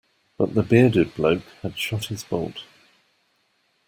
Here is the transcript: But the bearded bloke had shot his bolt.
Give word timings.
But 0.39 0.55
the 0.55 0.63
bearded 0.63 1.13
bloke 1.13 1.43
had 1.61 1.77
shot 1.77 2.05
his 2.07 2.23
bolt. 2.23 2.63